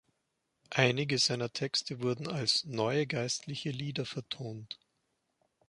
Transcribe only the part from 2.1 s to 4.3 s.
als „neue geistliche Lieder“